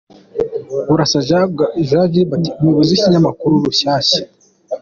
Burasa 0.89 1.19
Jean 1.27 1.47
Gualbert 1.57 2.45
umuyobozi 2.59 2.89
w’ 2.91 2.97
Ikinyamakuru 2.97 3.63
Rushyashya 3.65 4.21